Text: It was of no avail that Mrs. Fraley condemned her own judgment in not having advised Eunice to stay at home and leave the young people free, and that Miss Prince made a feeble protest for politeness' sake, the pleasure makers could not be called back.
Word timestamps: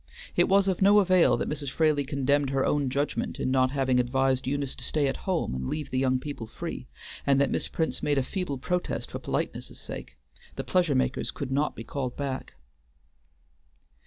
It 0.35 0.49
was 0.49 0.67
of 0.67 0.81
no 0.81 0.97
avail 0.97 1.37
that 1.37 1.47
Mrs. 1.47 1.69
Fraley 1.69 2.03
condemned 2.03 2.49
her 2.49 2.65
own 2.65 2.89
judgment 2.89 3.39
in 3.39 3.51
not 3.51 3.69
having 3.69 3.99
advised 3.99 4.47
Eunice 4.47 4.73
to 4.73 4.83
stay 4.83 5.07
at 5.07 5.15
home 5.29 5.53
and 5.53 5.67
leave 5.69 5.91
the 5.91 5.99
young 5.99 6.17
people 6.17 6.47
free, 6.47 6.87
and 7.23 7.39
that 7.39 7.51
Miss 7.51 7.67
Prince 7.67 8.01
made 8.01 8.17
a 8.17 8.23
feeble 8.23 8.57
protest 8.57 9.11
for 9.11 9.19
politeness' 9.19 9.77
sake, 9.79 10.17
the 10.55 10.63
pleasure 10.63 10.95
makers 10.95 11.29
could 11.29 11.51
not 11.51 11.75
be 11.75 11.83
called 11.83 12.17
back. 12.17 12.55